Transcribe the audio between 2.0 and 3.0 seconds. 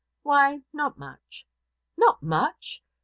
much!